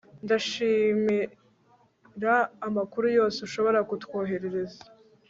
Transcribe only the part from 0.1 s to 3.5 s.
ndashimira amakuru yose